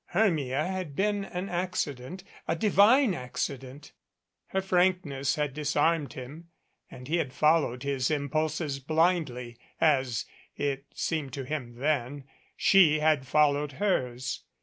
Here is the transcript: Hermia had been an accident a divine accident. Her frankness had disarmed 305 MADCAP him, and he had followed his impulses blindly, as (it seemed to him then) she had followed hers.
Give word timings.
Hermia 0.13 0.65
had 0.65 0.95
been 0.95 1.25
an 1.25 1.47
accident 1.47 2.23
a 2.47 2.55
divine 2.55 3.13
accident. 3.13 3.91
Her 4.47 4.59
frankness 4.59 5.35
had 5.35 5.53
disarmed 5.53 6.09
305 6.09 6.09
MADCAP 6.09 6.25
him, 6.25 6.49
and 6.97 7.07
he 7.07 7.17
had 7.17 7.31
followed 7.31 7.83
his 7.83 8.09
impulses 8.09 8.79
blindly, 8.79 9.59
as 9.79 10.25
(it 10.55 10.87
seemed 10.95 11.33
to 11.33 11.43
him 11.43 11.75
then) 11.75 12.23
she 12.57 12.97
had 12.97 13.27
followed 13.27 13.73
hers. 13.73 14.43